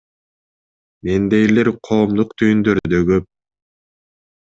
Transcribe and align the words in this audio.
Мендейлер 1.09 1.69
коомдук 1.87 2.31
түйүндөрдө 2.43 3.03
көп. 3.11 3.29